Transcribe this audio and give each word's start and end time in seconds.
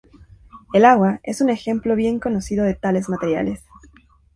El 0.73 0.85
agua 0.85 1.19
es 1.21 1.41
un 1.41 1.51
ejemplo 1.51 1.95
bien 1.95 2.19
conocido 2.19 2.65
de 2.65 2.73
tales 2.73 3.07
materiales. 3.07 3.63